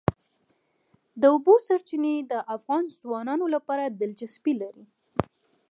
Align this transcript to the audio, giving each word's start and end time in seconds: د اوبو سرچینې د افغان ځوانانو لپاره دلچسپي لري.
د 1.21 1.23
اوبو 1.33 1.53
سرچینې 1.67 2.15
د 2.31 2.33
افغان 2.55 2.83
ځوانانو 3.01 3.45
لپاره 3.55 3.83
دلچسپي 4.01 4.53
لري. 4.61 4.85